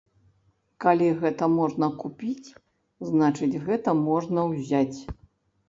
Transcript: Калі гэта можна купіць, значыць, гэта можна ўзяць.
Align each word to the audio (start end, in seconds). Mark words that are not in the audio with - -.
Калі 0.85 1.09
гэта 1.19 1.49
можна 1.57 1.91
купіць, 2.01 2.49
значыць, 3.13 3.53
гэта 3.69 3.97
можна 4.09 4.51
ўзяць. 4.51 4.99